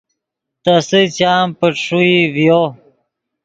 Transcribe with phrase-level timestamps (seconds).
[0.63, 2.61] تیسے چام پݯ ݰوئی ڤیو